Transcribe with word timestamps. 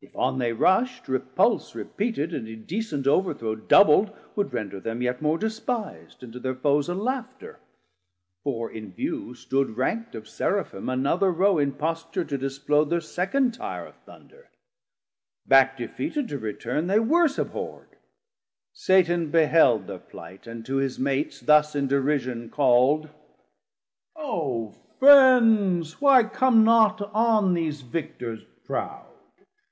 if 0.00 0.16
on 0.16 0.38
they 0.38 0.52
rusht, 0.52 1.06
repulse 1.06 1.68
600 1.68 1.84
Repeated, 1.86 2.34
and 2.34 2.48
indecent 2.48 3.06
overthrow 3.06 3.54
Doubl'd, 3.54 4.10
would 4.34 4.52
render 4.52 4.80
them 4.80 5.02
yet 5.02 5.22
more 5.22 5.38
despis'd, 5.38 6.22
And 6.22 6.32
to 6.32 6.40
thir 6.40 6.54
foes 6.54 6.88
a 6.88 6.94
laughter; 6.94 7.60
for 8.42 8.70
in 8.70 8.92
view 8.92 9.34
Stood 9.34 9.76
rankt 9.76 10.14
of 10.16 10.28
Seraphim 10.28 10.88
another 10.88 11.30
row 11.32 11.58
In 11.58 11.72
posture 11.72 12.24
to 12.24 12.38
displode 12.38 12.90
thir 12.90 13.00
second 13.00 13.54
tire 13.54 13.86
Of 13.86 13.96
Thunder: 14.04 14.50
back 15.46 15.76
defeated 15.76 16.28
to 16.28 16.38
return 16.38 16.88
They 16.88 16.98
worse 17.00 17.36
abhorr'd. 17.38 17.96
Satan 18.72 19.30
beheld 19.30 19.86
thir 19.86 19.98
plight, 19.98 20.46
And 20.48 20.64
to 20.66 20.76
his 20.76 20.98
Mates 20.98 21.40
thus 21.40 21.76
in 21.76 21.86
derision 21.86 22.50
call'd. 22.50 23.10
O 24.16 24.72
Friends, 24.98 26.00
why 26.00 26.24
come 26.24 26.64
not 26.64 27.00
on 27.14 27.54
these 27.54 27.82
Victors 27.82 28.44
proud? 28.64 29.04